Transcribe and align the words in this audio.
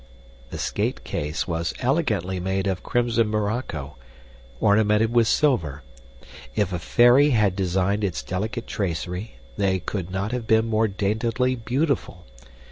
The 0.49 0.57
skate 0.57 1.03
case 1.03 1.47
was 1.47 1.75
elegantly 1.79 2.39
made 2.39 2.65
of 2.65 2.81
crimson 2.81 3.29
morocco, 3.29 3.97
ornamented 4.59 5.13
with 5.13 5.27
silver. 5.27 5.83
If 6.55 6.73
a 6.73 6.79
fairy 6.79 7.29
had 7.29 7.55
designed 7.55 8.03
its 8.03 8.23
delicate 8.23 8.65
tracery, 8.65 9.35
they 9.57 9.77
could 9.77 10.09
not 10.09 10.31
have 10.31 10.47
been 10.47 10.65
more 10.65 10.87
daintily 10.87 11.53
beautiful. 11.55 12.25